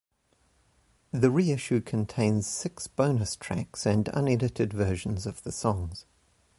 [1.11, 6.07] The re-issue contains six bonus tracks and unedited versions of the songs.